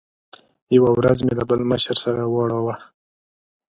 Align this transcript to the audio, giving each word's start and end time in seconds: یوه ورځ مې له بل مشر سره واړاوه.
یوه 0.75 0.89
ورځ 0.97 1.17
مې 1.25 1.33
له 1.39 1.43
بل 1.49 1.61
مشر 1.71 1.95
سره 2.05 2.21
واړاوه. 2.25 2.75